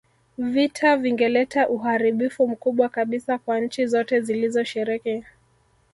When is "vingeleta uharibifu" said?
0.97-2.47